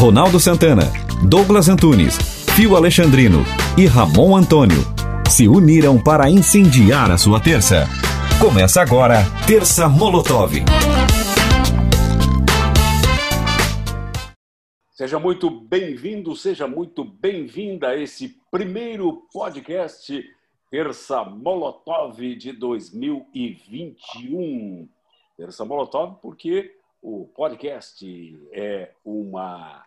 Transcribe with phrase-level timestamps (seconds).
[0.00, 0.84] Ronaldo Santana,
[1.28, 2.16] Douglas Antunes,
[2.56, 3.44] Fio Alexandrino
[3.76, 4.80] e Ramon Antônio
[5.28, 7.84] se uniram para incendiar a sua terça.
[8.40, 9.16] Começa agora,
[9.46, 10.52] Terça Molotov.
[14.94, 20.24] Seja muito bem-vindo, seja muito bem-vinda a esse primeiro podcast
[20.70, 24.88] Terça Molotov de 2021.
[25.36, 28.06] Terça Molotov porque o podcast
[28.52, 29.84] é uma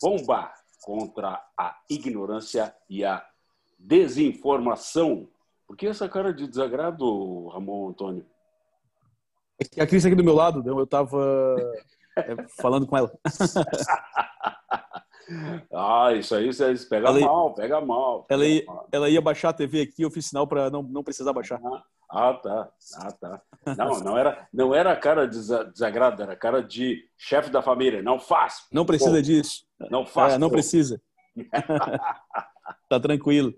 [0.00, 0.52] bomba
[0.82, 3.24] contra a ignorância e a
[3.78, 5.28] desinformação.
[5.66, 8.24] Por que essa cara de desagrado, Ramon Antônio?
[9.78, 11.56] A Cris aqui do meu lado, eu estava
[12.16, 13.12] é, falando com ela.
[15.74, 16.48] ah, isso aí
[16.88, 18.24] pega ela mal, pega mal.
[18.24, 18.88] Pega ela, ia, mal.
[18.90, 21.60] ela ia baixar a TV aqui, eu fiz sinal para não, não precisar baixar.
[21.62, 22.70] Ah, ah, tá.
[22.96, 23.42] Ah, tá.
[23.76, 25.38] Não, não era, não era cara de
[25.72, 28.02] desagrado, era cara de chefe da família.
[28.02, 28.66] Não faz.
[28.72, 29.22] Não precisa pô.
[29.22, 29.66] disso.
[29.90, 30.34] Não faz.
[30.34, 30.54] É, não pô.
[30.54, 31.00] precisa.
[32.88, 33.54] tá tranquilo.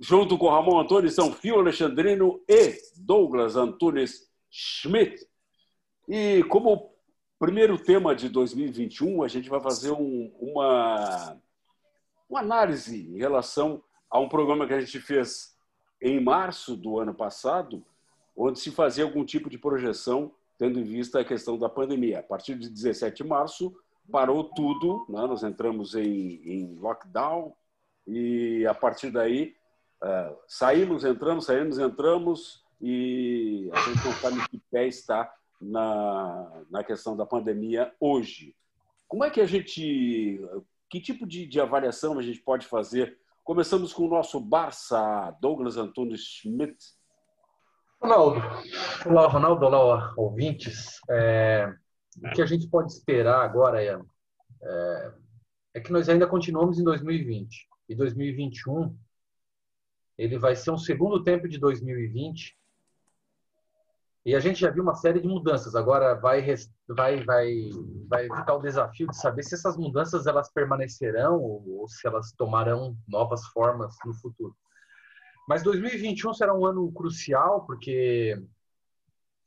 [0.00, 5.26] Junto com Ramon Antônio são Fio Alexandrino e Douglas Antunes Schmidt.
[6.08, 6.94] E como
[7.38, 11.38] primeiro tema de 2021, a gente vai fazer um, uma,
[12.28, 15.55] uma análise em relação a um programa que a gente fez
[16.00, 17.84] em março do ano passado,
[18.36, 22.20] onde se fazia algum tipo de projeção, tendo em vista a questão da pandemia.
[22.20, 23.74] A partir de 17 de março,
[24.10, 25.20] parou tudo, né?
[25.26, 27.54] nós entramos em, em, lockdown
[28.06, 29.54] e a partir daí
[30.02, 36.84] uh, saímos, entramos, saímos, entramos e a gente não sabe que pé está na, na
[36.84, 38.54] questão da pandemia hoje.
[39.08, 40.40] Como é que a gente,
[40.88, 45.76] que tipo de, de avaliação a gente pode fazer Começamos com o nosso Barça, Douglas
[45.76, 46.76] Antunes Schmidt.
[48.02, 48.40] Ronaldo,
[49.06, 50.98] olá Ronaldo, olá ouvintes.
[51.08, 51.72] É,
[52.24, 53.96] o que a gente pode esperar agora é,
[54.60, 55.12] é,
[55.74, 58.98] é, que nós ainda continuamos em 2020 e 2021
[60.18, 62.52] ele vai ser um segundo tempo de 2020
[64.26, 65.76] e a gente já viu uma série de mudanças.
[65.76, 66.44] Agora vai
[66.88, 67.70] vai vai
[68.08, 72.32] vai ficar o desafio de saber se essas mudanças elas permanecerão ou, ou se elas
[72.32, 74.52] tomarão novas formas no futuro.
[75.48, 78.36] Mas 2021 será um ano crucial porque,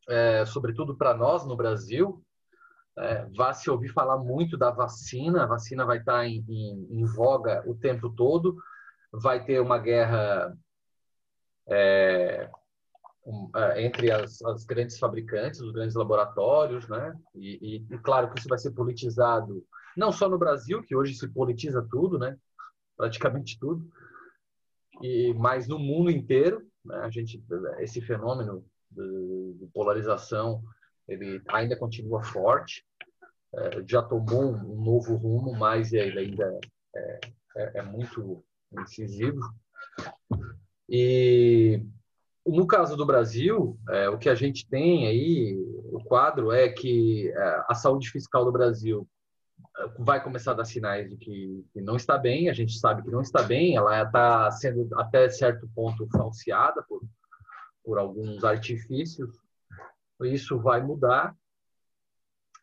[0.07, 2.23] é, sobretudo para nós no Brasil,
[2.97, 5.44] é, vai se ouvir falar muito da vacina.
[5.44, 8.56] A vacina vai estar em, em, em voga o tempo todo.
[9.12, 10.57] Vai ter uma guerra
[11.68, 12.50] é,
[13.56, 17.16] é, entre as, as, grandes fabricantes, os grandes laboratórios, né?
[17.35, 19.63] E, e, e, claro que isso vai ser politizado,
[19.95, 22.38] não só no Brasil, que hoje se politiza tudo, né?
[22.97, 23.88] Praticamente tudo,
[25.01, 26.97] e mas no mundo inteiro, né?
[26.97, 27.44] a gente
[27.79, 30.62] esse fenômeno de, de polarização
[31.07, 32.85] ele ainda continua forte,
[33.53, 36.59] é, já tomou um, novo rumo, mas ele ainda
[36.95, 37.19] é,
[37.57, 39.41] é, é muito incisivo.
[40.88, 41.84] E
[42.51, 45.57] no caso do Brasil, é, o que a gente tem aí,
[45.91, 49.07] o quadro é que é, a saúde fiscal do Brasil
[49.77, 53.03] é, vai começar a dar sinais de que, que, não está bem, a gente sabe
[53.03, 57.01] que não está bem, ela está sendo até certo ponto falseada por,
[57.83, 59.38] por alguns artifícios,
[60.21, 61.35] isso vai mudar.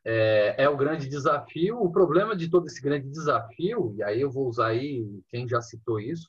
[0.04, 1.82] É, é o grande desafio.
[1.82, 5.60] O problema de todo esse grande desafio, e aí eu vou usar aí quem já
[5.60, 6.28] citou isso,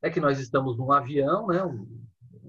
[0.00, 1.86] é que nós estamos num avião, né, um,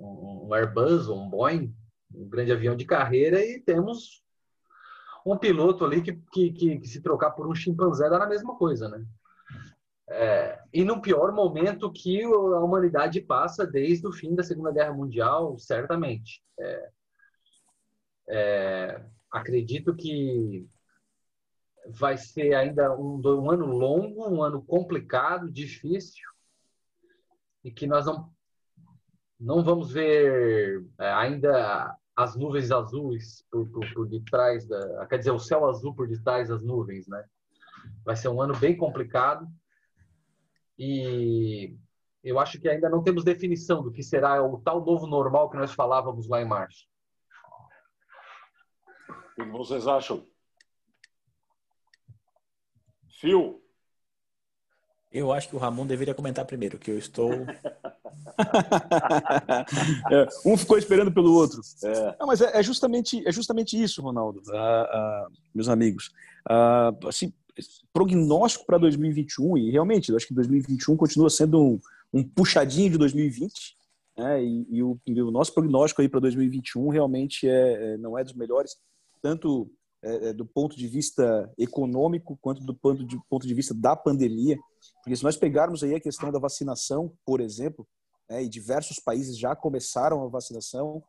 [0.02, 1.74] um Airbus, um Boeing,
[2.14, 4.24] um grande avião de carreira, e temos
[5.26, 8.56] um piloto ali que, que, que, que se trocar por um chimpanzé dá na mesma
[8.56, 9.06] coisa, né?
[10.10, 14.94] É, e no pior momento que a humanidade passa desde o fim da Segunda Guerra
[14.94, 16.44] Mundial, certamente.
[16.60, 16.90] É,
[18.28, 20.68] é, acredito que
[21.88, 26.28] vai ser ainda um, um, ano longo, um ano complicado, difícil,
[27.64, 28.30] e que nós não
[29.42, 35.32] não vamos ver é, ainda as nuvens azuis por, por, por detrás da, quer dizer,
[35.32, 37.26] o céu azul por detrás das nuvens, né?
[38.06, 39.48] Vai ser um ano bem complicado
[40.78, 41.76] e
[42.24, 45.58] eu acho que ainda não temos definição do que será o tal novo normal que
[45.58, 46.88] nós falávamos lá em março.
[49.10, 50.28] O que vocês acham?
[53.20, 53.61] Fio?
[55.12, 57.32] Eu acho que o Ramon deveria comentar primeiro, que eu estou
[60.12, 61.62] é, um ficou esperando pelo outro.
[61.84, 62.16] É.
[62.20, 66.12] Não, mas é, é, justamente, é justamente isso, Ronaldo, ah, ah, meus amigos.
[66.48, 67.34] Ah, assim,
[67.94, 71.80] prognóstico para 2021, e realmente, eu acho que 2021 continua sendo um,
[72.14, 73.76] um puxadinho de 2020,
[74.18, 78.18] né, e, e, o, e, o, nosso prognóstico aí para 2021 realmente é, é, não
[78.18, 78.78] é dos melhores,
[79.22, 79.70] tanto
[80.04, 83.96] é, é, do ponto de vista econômico quanto do ponto de, ponto de vista da
[83.96, 84.58] pandemia.
[85.04, 87.88] Porque se nós pegarmos aí a questão da vacinação, por exemplo,
[88.30, 91.04] né, e diversos países já começaram a vacinação,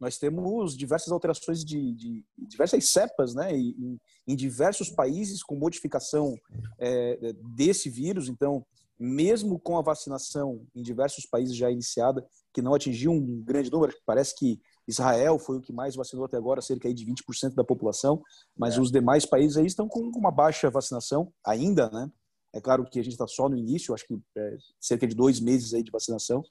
[0.00, 6.34] nós temos diversas alterações de, de diversas cepas, né, em, em, diversos países com modificação
[6.78, 8.28] é, desse vírus.
[8.28, 8.64] Então,
[8.98, 13.92] mesmo com a vacinação em diversos países já iniciada, que não atingiu um grande número,
[14.06, 18.22] parece que Israel foi o que mais vacinou até agora, cerca de 20% da população,
[18.56, 18.80] mas é.
[18.80, 22.10] os demais países aí estão com uma baixa vacinação ainda, né?
[22.54, 25.38] É claro que a gente está só no início, acho que é, cerca de dois
[25.38, 26.42] meses aí de vacinação,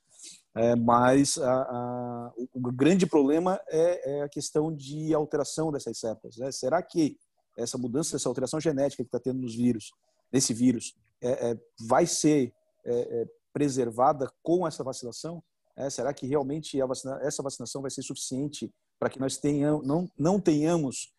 [0.55, 6.37] é, mas a, a, o, grande problema é, é, a questão de alteração dessas cepas.
[6.37, 6.51] Né?
[6.51, 7.17] Será que
[7.57, 9.91] essa mudança, essa alteração genética que está tendo nos vírus,
[10.31, 12.53] nesse vírus, é, é, vai ser
[12.85, 15.43] é, preservada com essa vacinação?
[15.89, 20.39] Será que realmente vacina, essa vacinação vai ser suficiente para que nós tenhamos, não, não
[20.39, 21.13] tenhamos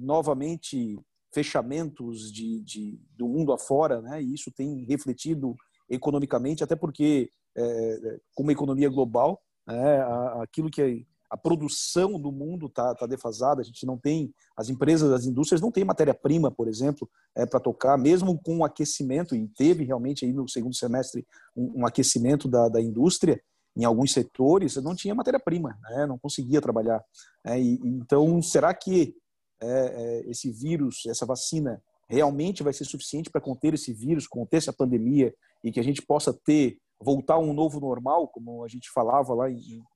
[0.00, 0.98] novamente
[1.32, 4.22] fechamentos de, de, do mundo afora, né?
[4.22, 5.54] E isso tem refletido
[5.88, 10.00] economicamente, até porque, é, com uma economia global, é,
[10.42, 14.68] aquilo que é, a produção do mundo está tá defasada, a gente não tem, as
[14.68, 19.36] empresas, as indústrias não têm matéria-prima, por exemplo, é, para tocar, mesmo com o aquecimento,
[19.36, 21.24] e teve realmente aí no segundo semestre
[21.56, 23.40] um, um aquecimento da, da indústria,
[23.76, 26.06] em alguns setores, não tinha matéria-prima, né?
[26.06, 27.02] não conseguia trabalhar.
[27.44, 29.14] É, e, então, será que
[29.62, 34.56] é, é, esse vírus, essa vacina, realmente vai ser suficiente para conter esse vírus, conter
[34.56, 35.32] essa pandemia
[35.62, 39.32] e que a gente possa ter, voltar a um novo normal, como a gente falava
[39.32, 39.48] lá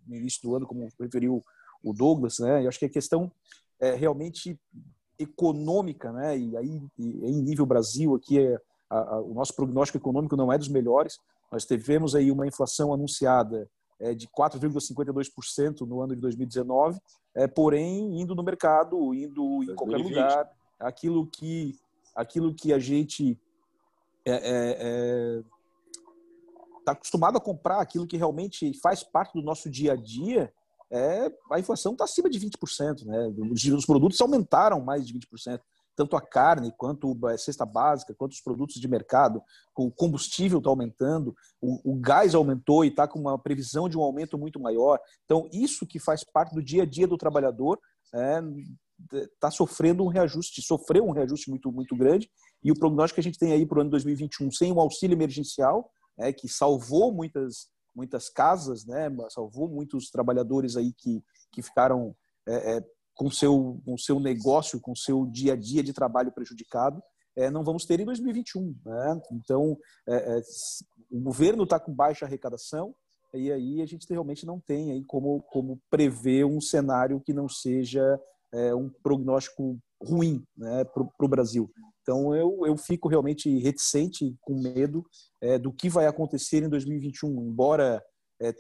[0.06, 1.43] no início do ano, como referiu
[1.82, 2.62] o Douglas, né?
[2.62, 3.31] Eu acho que a questão
[3.81, 4.59] é realmente
[5.19, 6.38] econômica, né?
[6.38, 10.56] E aí, em nível Brasil, aqui é, a, a, o nosso prognóstico econômico não é
[10.56, 11.19] dos melhores.
[11.54, 13.70] Nós tivemos aí uma inflação anunciada
[14.00, 17.00] é, de 4,52% no ano de 2019,
[17.32, 19.76] é, porém indo no mercado, indo em 2020.
[19.76, 21.78] qualquer lugar, aquilo que
[22.12, 23.38] aquilo que a gente
[24.26, 25.42] está é, é, é
[26.84, 30.52] tá acostumado a comprar, aquilo que realmente faz parte do nosso dia a dia,
[30.90, 33.04] é, a inflação está acima de 20%.
[33.06, 33.32] Né?
[33.74, 35.60] Os produtos aumentaram mais de 20%
[35.96, 39.43] tanto a carne quanto a cesta básica, quanto os produtos de mercado.
[39.76, 44.02] O combustível está aumentando, o, o, gás aumentou e está com uma previsão de um
[44.02, 44.99] aumento muito maior.
[45.25, 47.79] Então, isso que faz parte do dia a dia do trabalhador
[48.12, 52.31] está é, sofrendo um reajuste, sofreu um reajuste muito, muito grande.
[52.62, 55.14] E o prognóstico que a gente tem aí para o ano 2021, sem o auxílio
[55.14, 62.14] emergencial, é, que salvou muitas, muitas casas, né, salvou muitos trabalhadores aí que, que ficaram
[62.47, 67.02] é, é, com seu com seu negócio, com seu dia a dia de trabalho prejudicado,
[67.37, 68.75] é, não vamos ter em 2021.
[68.84, 69.20] Né?
[69.32, 69.76] Então,
[70.08, 70.43] é, é,
[71.11, 72.94] o governo está com baixa arrecadação
[73.32, 77.49] e aí a gente realmente não tem aí como, como prever um cenário que não
[77.49, 78.20] seja
[78.76, 81.69] um prognóstico ruim né, para o Brasil.
[82.00, 85.05] Então, eu, eu fico realmente reticente, com medo
[85.61, 87.49] do que vai acontecer em 2021.
[87.49, 88.00] Embora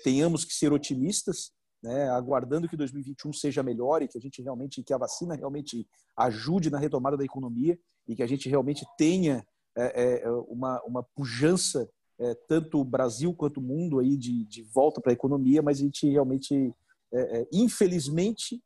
[0.02, 1.52] tenhamos que ser otimistas,
[1.84, 5.86] né, aguardando que 2021 seja melhor e que a gente realmente, que a vacina realmente
[6.16, 7.78] ajude na retomada da economia
[8.08, 9.46] e que a gente realmente tenha
[9.76, 11.86] é, é, uma, uma pujança,
[12.18, 15.78] é, tanto o Brasil quanto o mundo, aí de, de volta para a economia, mas
[15.78, 16.74] a gente realmente,
[17.12, 18.62] é, é, infelizmente,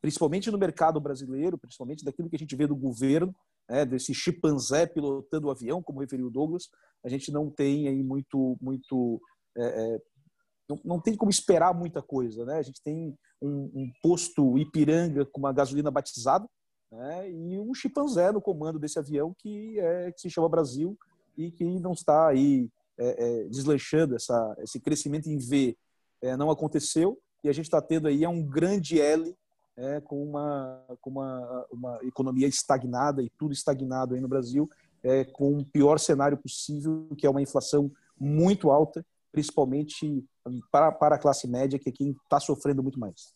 [0.00, 3.34] principalmente no mercado brasileiro, principalmente daquilo que a gente vê do governo,
[3.68, 6.68] né, desse chimpanzé pilotando o avião, como referiu o Douglas,
[7.04, 9.20] a gente não tem aí muito, muito
[9.56, 10.00] é, é
[10.70, 12.58] não, não tem como esperar muita coisa, né?
[12.58, 16.48] A gente tem um, um posto Ipiranga com uma gasolina batizada,
[16.92, 17.28] né?
[17.28, 20.96] E um chimpanzé no comando desse avião que, é, que se chama Brasil
[21.36, 25.76] e que não está aí é, é, deslanchando essa, esse crescimento em V
[26.22, 29.34] é, não aconteceu e a gente está tendo aí é um grande L
[29.76, 34.68] é, com, uma, com uma, uma economia estagnada e tudo estagnado aí no Brasil,
[35.02, 40.24] é, com o pior cenário possível, que é uma inflação muito alta principalmente
[40.70, 43.34] para, para a classe média, que é quem está sofrendo muito mais.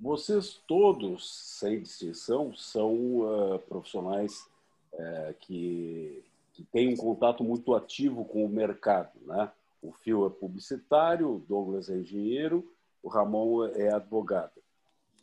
[0.00, 4.46] Vocês todos, sem distinção, são uh, profissionais
[4.92, 9.10] uh, que, que têm um contato muito ativo com o mercado.
[9.22, 9.50] Né?
[9.82, 14.52] O Fio é publicitário, o Douglas é engenheiro, o Ramon é advogado.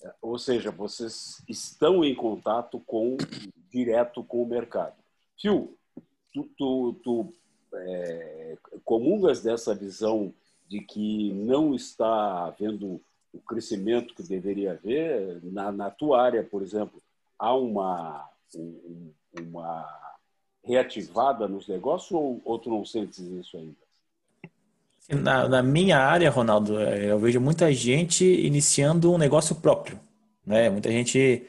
[0.03, 3.15] Uh, ou seja, vocês estão em contato com
[3.69, 4.95] direto com o mercado.
[5.37, 5.73] Fio,
[6.33, 7.33] tu, tu, tu
[7.73, 10.33] é, comungas dessa visão
[10.67, 13.01] de que não está havendo
[13.33, 17.01] o crescimento que deveria haver na, na tua área, por exemplo,
[17.37, 19.85] há uma um, uma
[20.63, 23.75] reativada nos negócios ou, ou tu não sentes isso ainda?
[25.07, 29.99] Na, na, minha área, Ronaldo, é, eu vejo muita gente iniciando um negócio próprio,
[30.43, 30.67] né?
[30.67, 31.45] Muita gente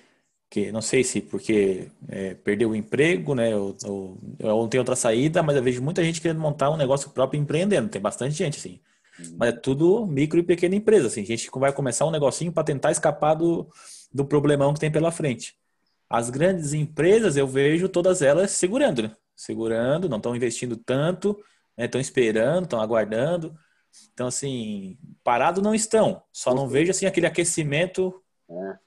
[0.51, 4.95] que não sei se porque é, perdeu o emprego, né, ou, ou, ou, tem outra
[4.95, 7.89] saída, mas eu vejo muita gente querendo montar um negócio próprio empreendendo.
[7.89, 8.79] Tem bastante gente, assim.
[9.19, 9.37] Uhum.
[9.39, 11.25] Mas é tudo micro e pequena empresa, assim.
[11.25, 13.69] Gente que vai começar um negocinho para tentar escapar do,
[14.13, 15.57] do problemão que tem pela frente.
[16.09, 19.17] As grandes empresas, eu vejo todas elas segurando, né?
[19.35, 21.39] Segurando, não estão investindo tanto,
[21.77, 22.03] estão né?
[22.03, 23.57] esperando, estão aguardando.
[24.13, 26.23] Então, assim, parado não estão.
[26.33, 28.79] Só não vejo, assim, aquele aquecimento é.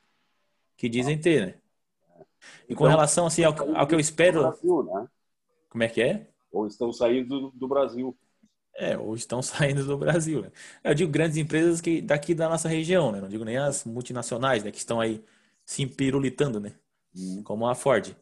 [0.78, 1.54] que dizem ter, né?
[2.70, 4.42] E com então, relação, assim, ao, ao que eu espero...
[4.42, 5.08] Brasil, né?
[5.70, 6.28] Como é que é?
[6.52, 8.18] Ou estão saindo do, do Brasil.
[8.80, 10.42] É, ou estão saindo do Brasil.
[10.42, 10.52] Né?
[10.84, 13.20] Eu digo grandes empresas que daqui da nossa região, né?
[13.20, 14.72] Não digo nem as multinacionais, né?
[14.72, 15.22] Que estão aí
[15.66, 16.74] se empirulitando, né?
[17.16, 17.44] Hum.
[17.44, 18.16] Como a Ford.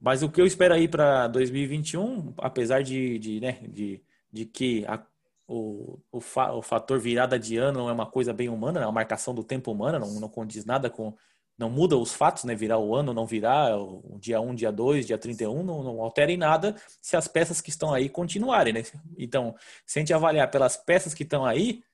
[0.00, 4.84] Mas o que eu espero aí para 2021, apesar de, de, né, de, de que
[4.86, 5.00] a,
[5.46, 8.86] o, o, fa, o fator virada de ano não é uma coisa bem humana, é
[8.86, 11.14] uma marcação do tempo humana, não, não condiz nada com
[11.62, 12.56] não muda os fatos, né?
[12.56, 16.32] Virar o ano, não virar, o dia 1, dia 2, dia 31, não, não altera
[16.32, 18.82] em nada se as peças que estão aí continuarem, né?
[19.16, 19.54] Então,
[19.86, 21.84] se a gente avaliar pelas peças que estão aí,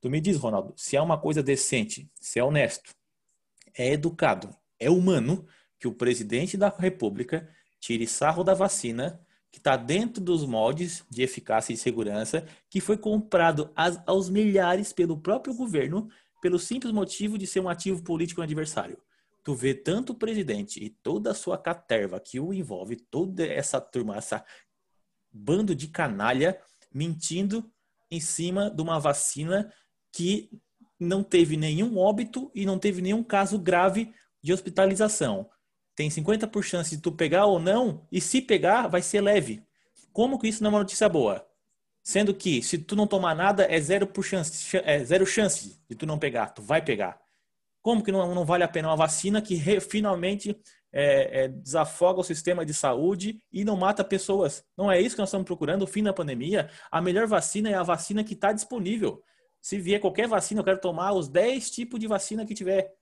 [0.00, 2.94] tu me diz, Ronaldo, se é uma coisa decente, se é honesto,
[3.76, 5.44] é educado, é humano
[5.80, 7.48] que o presidente da República
[7.80, 12.96] tire sarro da vacina que está dentro dos moldes de eficácia e segurança, que foi
[12.96, 13.70] comprado
[14.06, 16.08] aos milhares pelo próprio governo
[16.42, 18.98] pelo simples motivo de ser um ativo político adversário.
[19.44, 23.80] Tu vê tanto o presidente e toda a sua caterva que o envolve, toda essa
[23.80, 24.44] turma, essa
[25.32, 26.60] bando de canalha
[26.92, 27.72] mentindo
[28.10, 29.72] em cima de uma vacina
[30.12, 30.50] que
[30.98, 35.48] não teve nenhum óbito e não teve nenhum caso grave de hospitalização.
[35.94, 39.64] Tem 50% chance de tu pegar ou não, e se pegar, vai ser leve.
[40.12, 41.46] Como que isso não é uma notícia boa?
[42.02, 45.94] Sendo que se tu não tomar nada, é zero, por chance, é zero chance de
[45.94, 47.20] tu não pegar, tu vai pegar.
[47.80, 50.56] Como que não, não vale a pena uma vacina que re, finalmente
[50.92, 54.64] é, é, desafoga o sistema de saúde e não mata pessoas?
[54.76, 56.68] Não é isso que nós estamos procurando, o fim da pandemia?
[56.90, 59.22] A melhor vacina é a vacina que está disponível.
[59.60, 62.92] Se vier qualquer vacina, eu quero tomar os 10 tipos de vacina que tiver.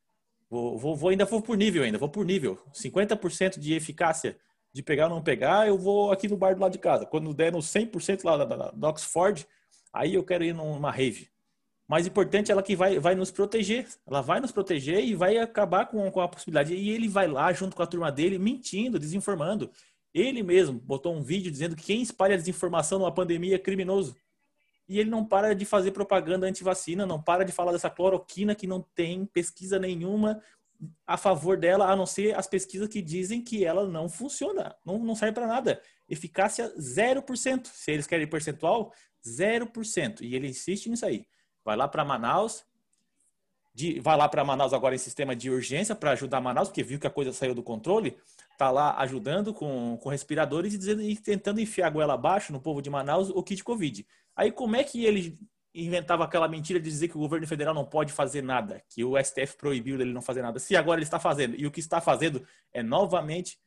[0.49, 2.59] Vou, vou, vou ainda vou por nível ainda, vou por nível.
[2.75, 4.37] 50% de eficácia
[4.72, 7.06] de pegar ou não pegar, eu vou aqui no bar do lado de casa.
[7.06, 9.46] Quando der no 100% lá da, Oxford,
[9.92, 11.28] aí eu quero ir numa rave.
[11.88, 13.88] Mais importante, ela que vai, vai nos proteger.
[14.06, 16.72] Ela vai nos proteger e vai acabar com, com a possibilidade.
[16.72, 19.68] E ele vai lá, junto com a turma dele, mentindo, desinformando.
[20.14, 24.14] Ele mesmo botou um vídeo dizendo que quem espalha desinformação numa pandemia é criminoso.
[24.88, 28.66] E ele não para de fazer propaganda anti-vacina, não para de falar dessa cloroquina que
[28.66, 30.40] não tem pesquisa nenhuma
[31.06, 34.99] a favor dela, a não ser as pesquisas que dizem que ela não funciona, não,
[34.99, 35.82] não serve para nada.
[36.08, 37.66] Eficácia 0%.
[37.66, 38.92] Se eles querem percentual,
[39.25, 40.22] 0%.
[40.22, 41.26] E ele insiste nisso aí.
[41.64, 42.64] Vai lá para Manaus,
[43.75, 46.99] de, vai lá para Manaus agora em sistema de urgência para ajudar Manaus, porque viu
[46.99, 48.16] que a coisa saiu do controle,
[48.58, 52.60] tá lá ajudando com, com respiradores e, dizendo, e tentando enfiar a goela abaixo no
[52.60, 54.06] povo de Manaus o kit Covid.
[54.34, 55.38] Aí como é que ele
[55.74, 59.16] inventava aquela mentira de dizer que o governo federal não pode fazer nada, que o
[59.22, 60.58] STF proibiu dele não fazer nada.
[60.58, 63.58] Se agora ele está fazendo, e o que está fazendo é novamente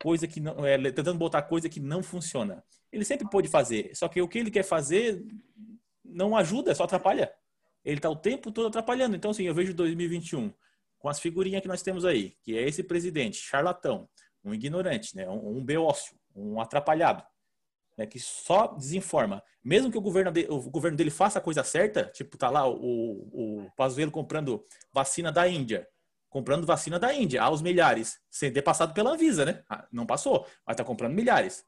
[0.00, 2.62] coisa que não é tentando botar coisa que não funciona.
[2.92, 5.24] Ele sempre pode fazer, só que o que ele quer fazer
[6.04, 7.32] não ajuda, só atrapalha.
[7.84, 9.16] Ele está o tempo todo atrapalhando.
[9.16, 10.52] Então, assim, eu vejo 2021
[10.98, 14.08] com as figurinhas que nós temos aí, que é esse presidente charlatão,
[14.44, 17.22] um ignorante, né, um, um beócio, um atrapalhado
[17.98, 19.42] né, que só desinforma.
[19.62, 22.66] Mesmo que o governo, de, o governo dele faça a coisa certa, tipo, tá lá
[22.66, 22.76] o,
[23.32, 25.86] o Pazuello comprando vacina da Índia,
[26.30, 29.64] comprando vacina da Índia aos milhares, sem ter passado pela Anvisa, né?
[29.68, 31.64] Ah, não passou, mas tá comprando milhares.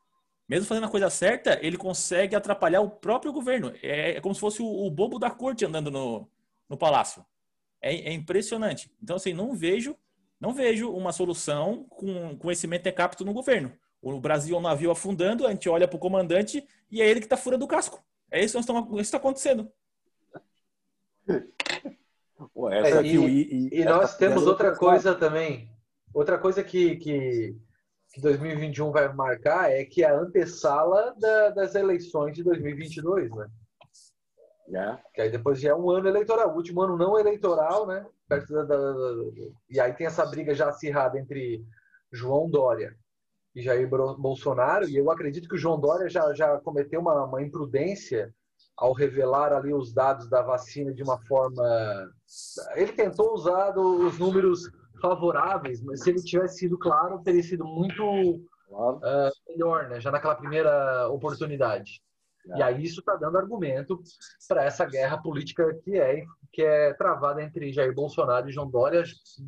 [0.48, 3.74] Mesmo fazendo a coisa certa, ele consegue atrapalhar o próprio governo.
[3.82, 6.28] É, é como se fosse o, o, bobo da corte andando no,
[6.68, 7.24] no palácio.
[7.82, 8.90] É, é, impressionante.
[9.02, 9.96] Então, assim, não vejo,
[10.40, 13.72] não vejo uma solução com conhecimento de capto no governo.
[14.02, 17.20] O Brasil é um navio afundando, a gente olha para o comandante e é ele
[17.20, 18.02] que está furando o casco.
[18.30, 19.70] É isso que está acontecendo.
[22.56, 25.70] Ué, é, e, e, e, nós temos outra coisa também.
[26.14, 27.56] Outra coisa que, que,
[28.12, 33.46] que 2021 vai marcar é que é a antessala da, das eleições de 2022, né?
[34.68, 35.02] Yeah.
[35.12, 38.06] Que aí depois já é um ano eleitoral, o último ano não eleitoral, né?
[38.28, 39.14] Perto da, da, da,
[39.68, 41.64] e aí tem essa briga já acirrada entre
[42.12, 42.96] João Dória
[43.54, 47.42] e Jair Bolsonaro, e eu acredito que o João Dória já, já cometeu uma, uma
[47.42, 48.32] imprudência
[48.76, 51.62] ao revelar ali os dados da vacina de uma forma.
[52.74, 58.42] Ele tentou usar os números favoráveis, mas se ele tivesse sido claro, teria sido muito
[58.68, 58.96] claro.
[58.98, 60.00] uh, melhor, né?
[60.00, 62.02] já naquela primeira oportunidade.
[62.52, 62.58] É.
[62.58, 64.00] E aí isso está dando argumento
[64.48, 69.02] para essa guerra política que é, que é travada entre Jair Bolsonaro e João Dória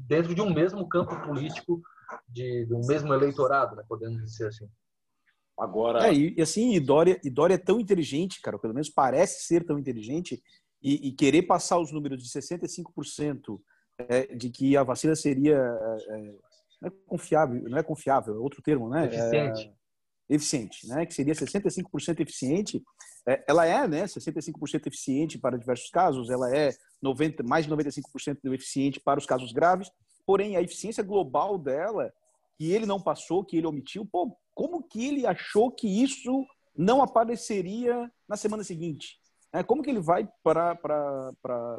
[0.07, 1.81] dentro de um mesmo campo político,
[2.29, 4.69] de, um mesmo eleitorado, né, podemos dizer assim.
[5.59, 6.09] Agora.
[6.09, 9.65] É, e assim, e Dória, e Dória é tão inteligente, cara, pelo menos parece ser
[9.65, 10.43] tão inteligente,
[10.83, 13.61] e, e querer passar os números de 65%
[14.09, 15.57] é, de que a vacina seria.
[15.57, 16.35] É, é,
[16.81, 19.07] não é confiável, não é confiável, é outro termo, né?
[19.07, 19.69] Eficiente.
[19.69, 21.07] É, eficiente, né?
[21.07, 22.83] Que seria 65% eficiente.
[23.29, 24.05] É, ela é, né?
[24.05, 29.53] 65% eficiente para diversos casos, ela é 90, mais de 95% eficiente para os casos
[29.53, 29.91] graves,
[30.27, 32.13] porém a eficiência global dela,
[32.57, 37.03] que ele não passou, que ele omitiu, pô, como que ele achou que isso não
[37.03, 39.19] apareceria na semana seguinte?
[39.53, 40.79] É, como que ele vai para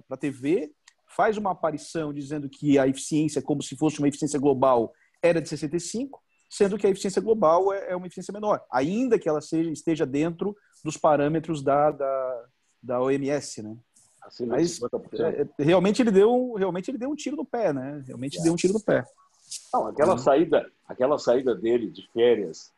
[0.10, 0.72] a TV,
[1.16, 5.50] faz uma aparição dizendo que a eficiência, como se fosse uma eficiência global, era de
[5.50, 9.72] 65, sendo que a eficiência global é, é uma eficiência menor, ainda que ela seja,
[9.72, 12.46] esteja dentro dos parâmetros da, da,
[12.82, 13.76] da OMS, né?
[14.26, 18.04] Assim, Mas é, realmente ele deu realmente ele deu um tiro no pé, né?
[18.06, 18.42] Realmente é.
[18.42, 19.06] deu um tiro no pé.
[19.74, 22.72] Não, aquela saída, aquela saída dele de férias,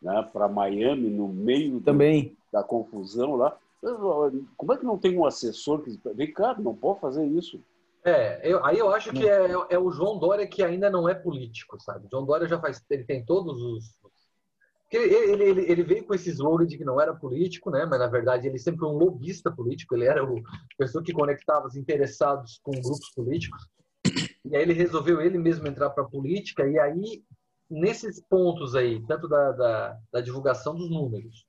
[0.00, 3.56] né, para Miami no meio também do, da confusão lá.
[4.56, 7.60] Como é que não tem um assessor que vem cá, não pode fazer isso?
[8.04, 11.14] É, eu, aí eu acho que é, é, o João Dória que ainda não é
[11.14, 12.08] político, sabe?
[12.10, 14.01] João Dória já faz, ele tem todos os
[14.96, 17.86] ele, ele, ele, veio com esse slogan de que não era político, né?
[17.86, 19.94] Mas na verdade ele sempre foi um lobista político.
[19.94, 20.42] Ele era o
[20.76, 23.66] pessoa que conectava os interessados com grupos políticos.
[24.44, 26.66] E aí ele resolveu ele mesmo entrar para a política.
[26.66, 27.24] E aí
[27.70, 31.46] nesses pontos aí, tanto da, da, da divulgação dos números,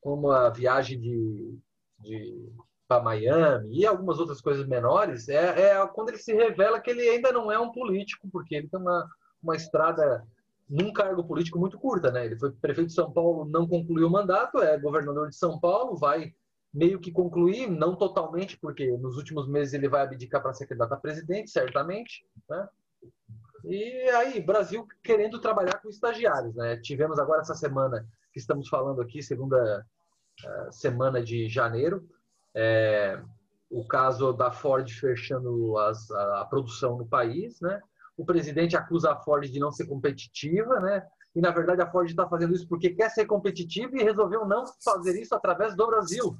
[0.00, 1.58] como a viagem de,
[2.00, 2.52] de
[2.88, 7.08] para Miami e algumas outras coisas menores, é, é quando ele se revela que ele
[7.08, 9.08] ainda não é um político, porque ele tem uma,
[9.40, 10.26] uma estrada
[10.70, 12.24] num cargo político muito curta, né?
[12.24, 15.96] Ele foi prefeito de São Paulo, não concluiu o mandato, é governador de São Paulo,
[15.96, 16.32] vai
[16.72, 20.92] meio que concluir, não totalmente, porque nos últimos meses ele vai abdicar para ser candidato
[20.94, 22.68] a presidente, certamente, né?
[23.64, 26.76] E aí, Brasil querendo trabalhar com estagiários, né?
[26.76, 29.84] Tivemos agora essa semana que estamos falando aqui, segunda
[30.44, 32.08] uh, semana de janeiro,
[32.54, 33.20] é,
[33.68, 37.80] o caso da Ford fechando as, a, a, produção no país, né?
[38.16, 41.06] O presidente acusa a Ford de não ser competitiva, né?
[41.34, 44.64] E na verdade a Ford está fazendo isso porque quer ser competitiva e resolveu não
[44.82, 46.36] fazer isso através do Brasil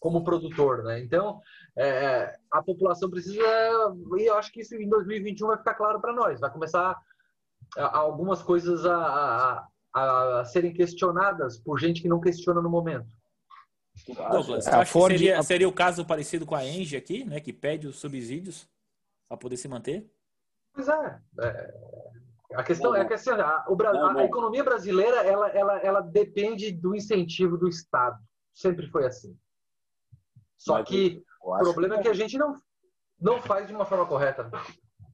[0.00, 1.00] como produtor, né?
[1.00, 1.40] Então
[1.76, 3.42] é, a população precisa
[4.16, 6.40] e eu acho que isso em 2021 vai ficar claro para nós.
[6.40, 6.96] Vai começar
[7.76, 13.08] a, algumas coisas a, a, a serem questionadas por gente que não questiona no momento.
[14.06, 15.12] Douglas, é, Ford...
[15.12, 18.68] seria, seria o caso parecido com a Engie aqui, né, que pede os subsídios
[19.28, 20.08] para poder se manter?
[20.78, 21.20] Pois é.
[21.40, 21.74] é.
[22.54, 26.70] A questão é que assim, a, o, a, a, economia brasileira ela, ela, ela depende
[26.70, 28.16] do incentivo do Estado.
[28.54, 29.36] Sempre foi assim.
[30.56, 32.00] Só mas que o problema que...
[32.00, 32.54] é que a gente não,
[33.20, 34.48] não faz de uma forma correta.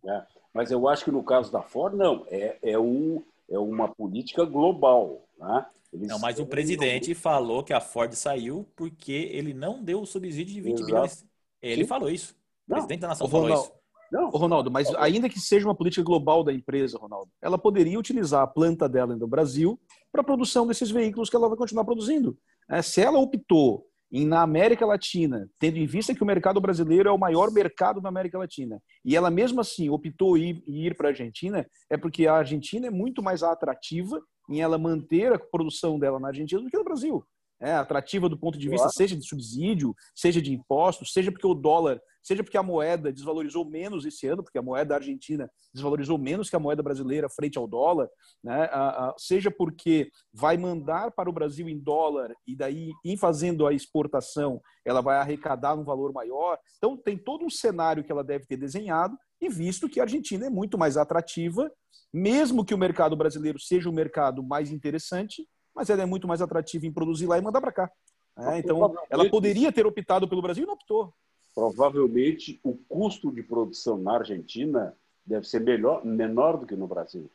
[0.06, 2.26] É, mas eu acho que no caso da Ford, não.
[2.28, 5.26] É, é, um, é uma política global.
[5.38, 5.66] Né?
[5.94, 10.06] Eles não, mas o presidente falou que a Ford saiu porque ele não deu o
[10.06, 10.86] subsídio de 20 Exato.
[10.86, 11.26] bilhões.
[11.62, 11.88] Ele Sim.
[11.88, 12.34] falou isso.
[12.68, 12.76] O não.
[12.76, 13.72] presidente da nação falou isso.
[14.10, 14.28] Não.
[14.28, 18.42] Ô, Ronaldo, mas ainda que seja uma política global da empresa, Ronaldo, ela poderia utilizar
[18.42, 19.78] a planta dela no Brasil
[20.12, 22.36] para a produção desses veículos que ela vai continuar produzindo.
[22.70, 27.08] É, se ela optou em, na América Latina, tendo em vista que o mercado brasileiro
[27.08, 30.96] é o maior mercado da América Latina, e ela mesmo assim optou em ir, ir
[30.96, 35.38] para a Argentina, é porque a Argentina é muito mais atrativa em ela manter a
[35.38, 37.24] produção dela na Argentina do que no Brasil.
[37.60, 38.96] É atrativa do ponto de vista, claro.
[38.96, 43.64] seja de subsídio, seja de impostos, seja porque o dólar, seja porque a moeda desvalorizou
[43.64, 47.66] menos esse ano, porque a moeda argentina desvalorizou menos que a moeda brasileira frente ao
[47.66, 48.08] dólar,
[48.42, 48.68] né?
[49.16, 54.60] seja porque vai mandar para o Brasil em dólar e daí, em fazendo a exportação,
[54.84, 56.58] ela vai arrecadar um valor maior.
[56.76, 60.46] Então, tem todo um cenário que ela deve ter desenhado e visto que a Argentina
[60.46, 61.70] é muito mais atrativa,
[62.12, 66.40] mesmo que o mercado brasileiro seja o mercado mais interessante, mas ela é muito mais
[66.40, 67.90] atrativa em produzir lá e mandar para cá.
[68.36, 71.12] É, então, ela poderia ter optado pelo Brasil e não optou.
[71.54, 77.30] Provavelmente o custo de produção na Argentina deve ser melhor, menor do que no Brasil.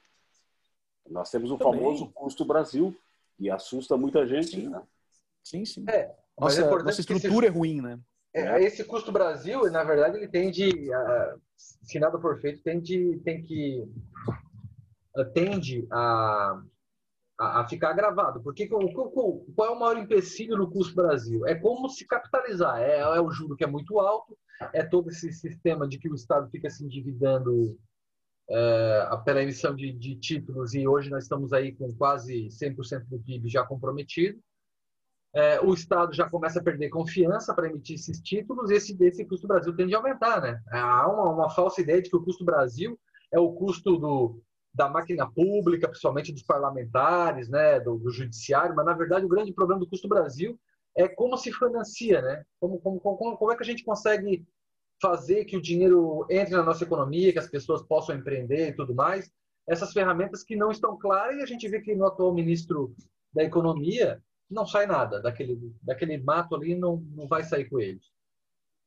[1.09, 1.79] Nós temos o Também.
[1.79, 2.95] famoso custo Brasil,
[3.37, 4.51] que assusta muita gente.
[4.51, 4.81] Sim, né?
[5.43, 5.65] sim.
[5.65, 5.85] sim.
[5.89, 7.99] É, nossa, é nossa estrutura esse, é ruim, né?
[8.33, 10.69] É, esse custo Brasil, na verdade, ele tende,
[11.57, 13.87] se nada for feito, tende, tem que
[15.33, 16.61] tende a,
[17.39, 18.41] a, a ficar gravado.
[18.41, 21.47] Porque qual, qual, é o maior empecilho no custo Brasil?
[21.47, 22.79] É como se capitalizar.
[22.79, 24.37] É, é o juro que é muito alto,
[24.73, 27.79] é todo esse sistema de que o Estado fica se endividando
[28.49, 33.19] é, pela emissão de, de, títulos e hoje nós estamos aí com quase 100% do
[33.19, 34.39] PIB já comprometido.
[35.33, 39.23] é, o Estado já começa a perder confiança para emitir esses títulos e esse, esse
[39.25, 40.41] custo Brasil tende a aumentar.
[40.41, 40.61] Né?
[40.71, 42.99] Há uma, uma falsa ideia de que o custo Brasil
[43.31, 44.41] é o custo do,
[44.73, 49.53] da máquina pública, principalmente dos parlamentares, né, do, do, judiciário, mas na verdade o grande
[49.53, 50.59] problema do custo do Brasil
[50.95, 52.43] é como se financia, né?
[52.59, 54.45] Como, como, como, como é que a gente consegue
[55.01, 58.93] fazer que o dinheiro entre na nossa economia, que as pessoas possam empreender e tudo
[58.93, 59.31] mais.
[59.67, 62.93] Essas ferramentas que não estão claras e a gente vê que no atual ministro
[63.33, 68.03] da Economia não sai nada daquele, daquele mato ali, não, não vai sair com eles.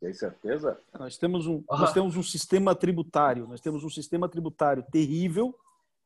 [0.00, 0.78] Tem certeza?
[0.98, 1.78] Nós temos um, ah.
[1.78, 5.54] nós temos um sistema tributário, nós temos um sistema tributário terrível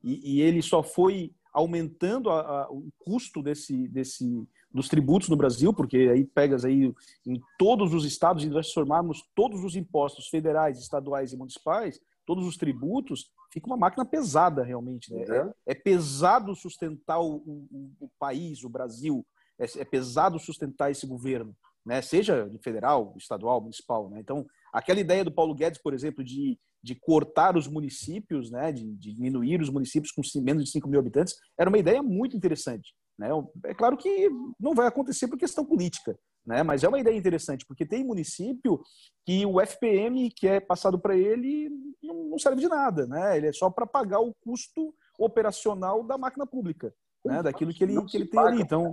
[0.07, 5.37] e, e ele só foi aumentando a, a, o custo desse, desse, dos tributos no
[5.37, 6.95] Brasil, porque aí pegas aí
[7.27, 12.47] em todos os estados e nós formarmos todos os impostos federais, estaduais e municipais, todos
[12.47, 15.13] os tributos, fica uma máquina pesada realmente.
[15.13, 15.25] Né?
[15.67, 19.27] É, é pesado sustentar o, o, o, país, o Brasil,
[19.59, 22.01] é, é, pesado sustentar esse governo, né?
[22.01, 24.09] seja federal, estadual, municipal.
[24.11, 24.21] Né?
[24.21, 28.71] Então, aquela ideia do Paulo Guedes, por exemplo, de, de cortar os municípios, né?
[28.71, 32.37] de, de diminuir os municípios com menos de 5 mil habitantes, era uma ideia muito
[32.37, 32.95] interessante.
[33.19, 33.29] Né?
[33.65, 36.63] É claro que não vai acontecer por questão política, né?
[36.63, 38.81] mas é uma ideia interessante, porque tem município
[39.27, 41.69] que o FPM que é passado para ele
[42.05, 43.37] não serve de nada, né?
[43.37, 46.95] ele é só para pagar o custo operacional da máquina pública,
[47.25, 47.43] né?
[47.43, 48.63] daquilo que ele, que ele tem ali.
[48.63, 48.93] Então,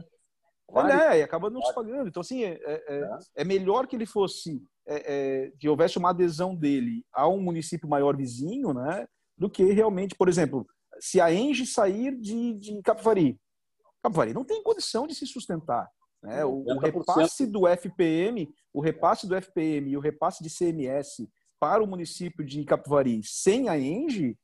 [0.75, 2.07] ele é, e acaba não se pagando.
[2.07, 5.13] Então, assim, é, é, é, é melhor que ele fosse, é,
[5.45, 9.07] é, que houvesse uma adesão dele a um município maior vizinho, né?
[9.37, 10.67] do que realmente, por exemplo,
[10.99, 13.39] se a Enge sair de, de Capivari,
[14.01, 15.89] Capivari não tem condição de se sustentar.
[16.21, 16.45] Né?
[16.45, 21.27] O, o, repasse do FPM, o repasse do FPM e o repasse de CMS
[21.59, 24.37] para o município de Capivari sem a Enge,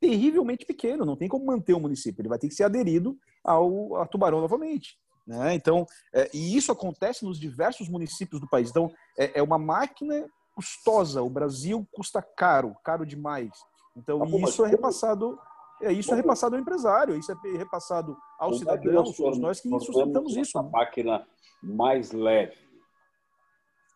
[0.00, 3.96] terrivelmente pequeno, não tem como manter o município, ele vai ter que ser aderido ao
[3.96, 4.96] a Tubarão novamente.
[5.28, 5.54] Né?
[5.54, 8.70] Então, é, e isso acontece nos diversos municípios do país.
[8.70, 11.22] Então, é, é, uma máquina custosa.
[11.22, 13.50] O Brasil custa caro, caro demais.
[13.94, 15.38] Então, ah, isso é repassado
[15.82, 19.60] é, isso é repassado ao empresário, isso é repassado ao cidadão, é nós somos nós
[19.60, 20.58] que sustentamos isso.
[20.58, 20.70] A né?
[20.72, 21.24] máquina
[21.62, 22.56] mais leve.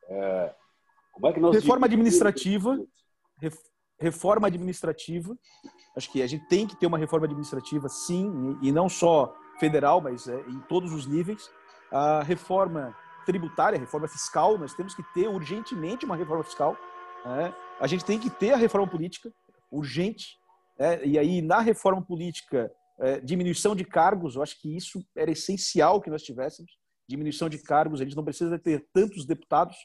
[0.08, 0.54] É,
[1.12, 2.78] como é que nós reforma administrativa,
[3.98, 5.36] reforma administrativa.
[5.96, 10.00] Acho que a gente tem que ter uma reforma administrativa, sim, e não só federal,
[10.00, 11.50] mas é, em todos os níveis.
[11.90, 16.76] A reforma tributária, a reforma fiscal, nós temos que ter urgentemente uma reforma fiscal.
[17.24, 17.54] Né?
[17.80, 19.32] A gente tem que ter a reforma política,
[19.70, 20.38] urgente.
[20.78, 25.30] É, e aí, na reforma política, é, diminuição de cargos, eu acho que isso era
[25.30, 26.72] essencial que nós tivéssemos.
[27.08, 29.76] Diminuição de cargos, a gente não precisa ter tantos deputados,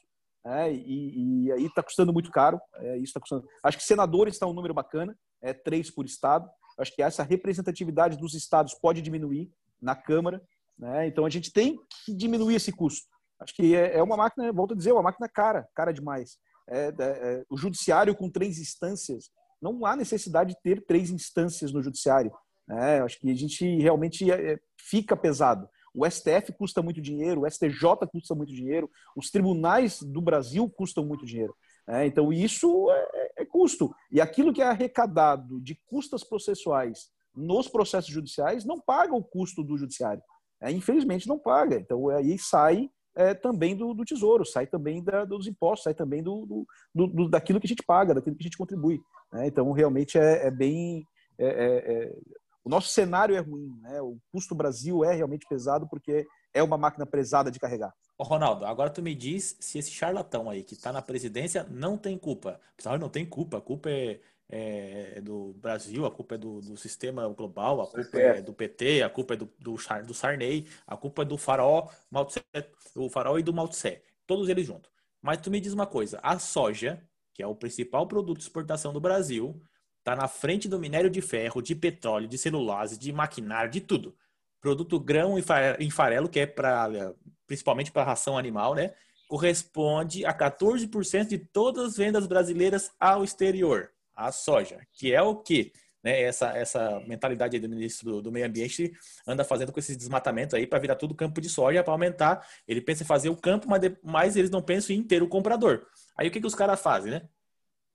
[0.46, 2.60] é, e, e, aí está custando muito caro.
[2.76, 3.46] É, isso tá custando.
[3.62, 6.50] Acho que senadores está um número bacana, é três por estado.
[6.78, 10.42] Acho que essa representatividade dos estados pode diminuir na Câmara.
[10.78, 11.08] Né?
[11.08, 13.08] Então a gente tem que diminuir esse custo.
[13.40, 16.38] Acho que é, é uma máquina, volto a dizer, uma máquina cara, cara demais.
[16.70, 19.30] É, é, é, o judiciário com três instâncias
[19.62, 22.32] não há necessidade de ter três instâncias no judiciário.
[22.68, 23.02] Né?
[23.02, 25.68] Acho que a gente realmente é, é, fica pesado.
[25.94, 31.04] O STF custa muito dinheiro, o STJ custa muito dinheiro, os tribunais do Brasil custam
[31.04, 31.56] muito dinheiro.
[31.88, 32.06] Né?
[32.06, 33.27] Então, isso é, é,
[33.58, 33.92] custo.
[34.12, 39.64] E aquilo que é arrecadado de custas processuais nos processos judiciais não paga o custo
[39.64, 40.22] do judiciário.
[40.62, 41.76] É, infelizmente, não paga.
[41.76, 46.22] Então, aí sai é, também do, do, tesouro, sai também da, dos impostos, sai também
[46.22, 49.00] do, do, do, daquilo que a gente paga, daquilo que a gente contribui.
[49.34, 49.48] Né?
[49.48, 51.04] Então, realmente é, é bem.
[51.40, 52.16] É, é, é,
[52.64, 54.02] o nosso cenário é ruim, né?
[54.02, 57.94] o custo Brasil é realmente pesado porque é uma máquina pesada de carregar.
[58.20, 62.18] Ronaldo, agora tu me diz se esse charlatão aí que está na presidência não tem
[62.18, 62.60] culpa.
[62.76, 66.78] Pessoal, não tem culpa, a culpa é, é do Brasil, a culpa é do, do,
[66.78, 69.76] sistema global, a culpa é do PT, a culpa é do, do,
[70.06, 71.92] do Sarney, a culpa é do Farol,
[72.96, 74.92] do Farol e do Mao Tse, todos eles juntos.
[75.22, 77.02] Mas tu me diz uma coisa, a soja,
[77.34, 79.62] que é o principal produto de exportação do Brasil,
[80.00, 84.16] está na frente do minério de ferro, de petróleo, de celulose, de maquinário, de tudo.
[84.62, 87.14] Produto grão em farelo, que é para
[87.48, 88.94] principalmente para ração animal, né?
[89.28, 95.36] Corresponde a 14% de todas as vendas brasileiras ao exterior a soja, que é o
[95.36, 95.72] que
[96.04, 98.92] né, essa, essa mentalidade do ministro do, do, Meio Ambiente
[99.28, 102.48] anda fazendo com esses desmatamentos aí para virar tudo campo de soja para aumentar.
[102.68, 105.86] Ele pensa em fazer o campo, mas, mas eles não pensam em ter o comprador.
[106.18, 107.28] Aí o que, que os caras fazem, né?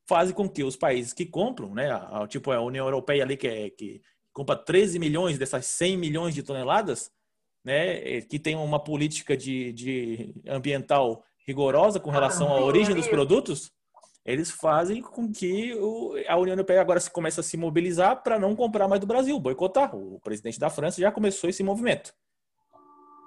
[0.07, 3.49] Fazem com que os países que compram, né, a, tipo a União Europeia ali que,
[3.49, 7.11] é, que compra 13 milhões dessas 100 milhões de toneladas,
[7.64, 13.70] né, que tem uma política de, de ambiental rigorosa com relação à origem dos produtos,
[14.25, 18.38] eles fazem com que o, a União Europeia agora se comece a se mobilizar para
[18.38, 19.94] não comprar mais do Brasil, boicotar.
[19.96, 22.14] O presidente da França já começou esse movimento.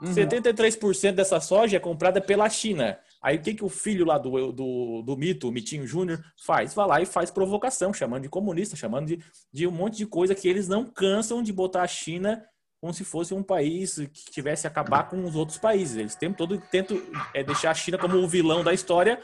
[0.01, 0.13] Uhum.
[0.13, 2.97] 73% dessa soja é comprada pela China.
[3.21, 6.73] Aí o que, que o filho lá do, do, do Mito, o Mitinho Júnior, faz?
[6.73, 9.19] Vai lá e faz provocação, chamando de comunista, chamando de,
[9.51, 12.43] de um monte de coisa que eles não cansam de botar a China
[12.85, 15.97] como se fosse um país que tivesse acabar com os outros países.
[15.97, 17.01] Eles tempo todo tentam
[17.33, 19.19] é, deixar a China como o vilão da história,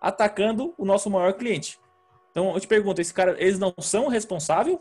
[0.00, 1.78] atacando o nosso maior cliente.
[2.30, 4.78] Então eu te pergunto, esse cara, eles não são responsáveis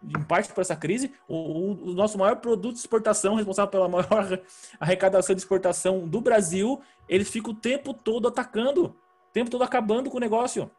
[0.00, 4.40] em parte por essa crise, o, o, nosso maior produto de exportação, responsável pela maior
[4.78, 10.08] arrecadação de exportação do Brasil, eles ficam o tempo todo atacando, o tempo todo acabando
[10.08, 10.70] com o negócio.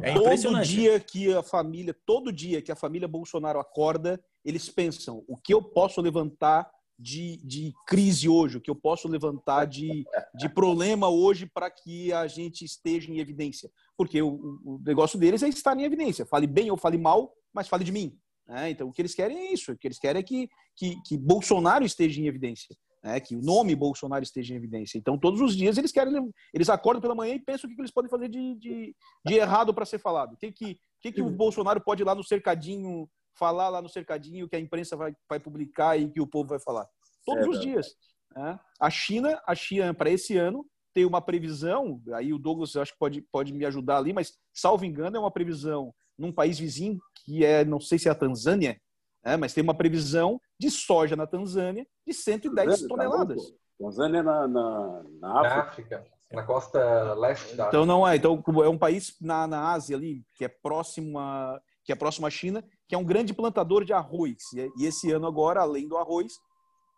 [0.00, 5.24] É todo dia que a família, todo dia que a família Bolsonaro acorda, eles pensam:
[5.28, 10.04] o que eu posso levantar de, de crise hoje, o que eu posso levantar de,
[10.34, 13.70] de problema hoje para que a gente esteja em evidência?
[13.96, 16.26] Porque o, o negócio deles é estar em evidência.
[16.26, 18.16] Fale bem ou fale mal, mas fale de mim.
[18.46, 18.70] Né?
[18.70, 19.72] Então, o que eles querem é isso.
[19.72, 22.76] O que eles querem é que, que, que Bolsonaro esteja em evidência.
[23.02, 23.18] Né?
[23.18, 24.98] Que o nome Bolsonaro esteja em evidência.
[24.98, 26.30] Então, todos os dias eles querem.
[26.54, 29.74] Eles acordam pela manhã e pensam o que eles podem fazer de, de, de errado
[29.74, 30.34] para ser falado.
[30.34, 33.88] O que, que, que, que o Bolsonaro pode ir lá no cercadinho falar lá no
[33.88, 36.86] cercadinho que a imprensa vai, vai publicar e que o povo vai falar.
[37.24, 37.96] Todos é, os dias.
[38.34, 38.58] Né?
[38.80, 42.98] A China, a China para esse ano tem uma previsão, aí o Douglas acho que
[42.98, 47.44] pode, pode me ajudar ali, mas salvo engano é uma previsão num país vizinho que
[47.44, 48.78] é, não sei se é a Tanzânia,
[49.24, 49.36] né?
[49.36, 53.50] mas tem uma previsão de soja na Tanzânia de 110 Tanzânia, tá toneladas.
[53.50, 55.56] Tá Tanzânia na, na, na África.
[55.56, 56.12] Na África.
[56.32, 60.24] Na costa leste da Então não é, então é um país na, na Ásia ali
[60.34, 63.94] que é próximo a, que é próximo à China, que é um grande plantador de
[63.94, 64.36] arroz.
[64.76, 66.34] E esse ano agora, além do arroz,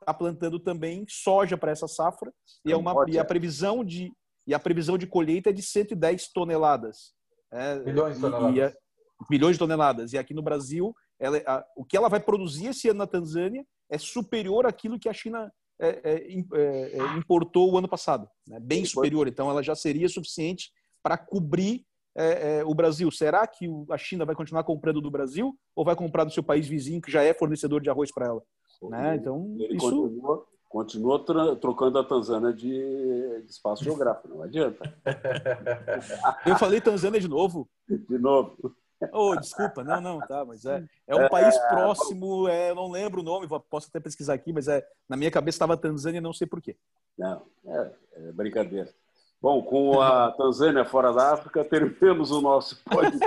[0.00, 2.34] está plantando também soja para essa safra
[2.66, 4.12] e é uma e a previsão de
[4.44, 7.14] e a previsão de colheita é de 110 toneladas.
[7.48, 8.56] É, milhões de toneladas.
[8.56, 10.12] E, e, milhões de toneladas.
[10.12, 13.64] E aqui no Brasil, ela, a, o que ela vai produzir esse ano na Tanzânia
[13.88, 18.28] é superior àquilo que a China é, é, é, é importou o ano passado.
[18.48, 18.58] Né?
[18.58, 19.28] Bem superior.
[19.28, 20.72] Então, ela já seria suficiente
[21.04, 23.10] para cobrir é, é, o Brasil?
[23.10, 26.66] Será que a China vai continuar comprando do Brasil ou vai comprar do seu país
[26.66, 28.42] vizinho que já é fornecedor de arroz para ela?
[28.82, 29.16] Né?
[29.16, 29.90] Então, ele isso...
[29.90, 34.94] continua, continua trocando a Tanzânia de, de, espaço geográfico, não adianta.
[36.46, 37.68] Eu falei Tanzânia de novo?
[37.88, 38.74] De novo.
[39.12, 42.90] Oh, desculpa, não, não, tá, mas é, é um é, país próximo, é, eu não
[42.90, 46.32] lembro o nome, posso até pesquisar aqui, mas é, na minha cabeça estava Tanzânia, não
[46.32, 46.76] sei porquê.
[47.18, 48.88] Não, é, é brincadeira.
[49.44, 53.20] Bom, com a Tanzânia fora da África, terminamos o nosso podcast.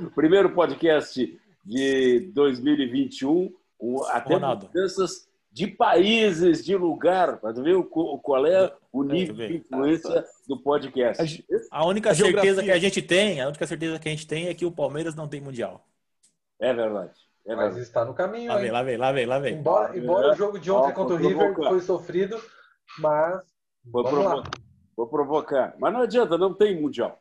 [0.00, 4.66] o primeiro podcast de 2021, com até Ronaldo.
[4.68, 11.44] mudanças de países, de lugar, para ver qual é o nível de influência do podcast.
[11.70, 12.62] A única a certeza geografia...
[12.62, 15.14] que a gente tem, a única certeza que a gente tem é que o Palmeiras
[15.14, 15.86] não tem mundial.
[16.58, 17.12] É verdade.
[17.46, 18.48] É Mas está no caminho.
[18.50, 19.56] Lá vem, lá vem, lá vem, lá vem.
[19.56, 22.40] Embora, embora o jogo de ontem contra o River foi sofrido,
[22.98, 24.42] mas Vou, provo
[24.96, 25.74] vou provocar.
[25.78, 27.20] Mas não adianta, não tem Mundial.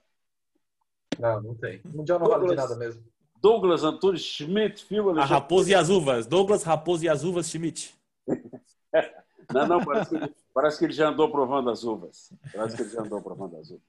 [1.19, 1.81] Não, não tem.
[1.85, 3.03] Mundial não Douglas, vale de nada mesmo.
[3.41, 6.25] Douglas Antunes Schmidt, filho A Raposa e as Uvas.
[6.25, 7.95] Douglas Raposa e as Uvas Schmidt.
[9.53, 12.33] não, não, parece que, ele, parece que ele já andou provando as uvas.
[12.53, 13.83] Parece que ele já andou provando as uvas.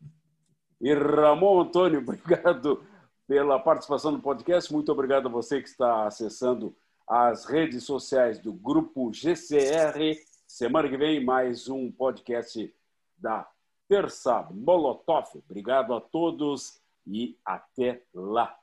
[0.81, 2.83] E Ramon Antônio, obrigado
[3.27, 4.73] pela participação no podcast.
[4.73, 6.75] Muito obrigado a você que está acessando
[7.07, 10.17] as redes sociais do Grupo GCR
[10.49, 12.73] Semana que vem, mais um podcast
[13.19, 13.47] da
[13.87, 15.27] Terça Molotov.
[15.47, 18.57] Obrigado a todos e até lá.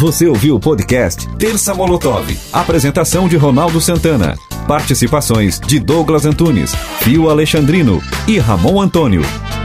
[0.00, 2.26] Você ouviu o podcast Terça Molotov.
[2.54, 4.34] Apresentação de Ronaldo Santana.
[4.66, 9.20] Participações de Douglas Antunes, Fio Alexandrino e Ramon Antônio.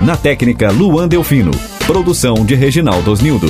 [0.05, 1.51] Na técnica Luan Delfino.
[1.87, 3.47] Produção de Reginaldo Osnildo.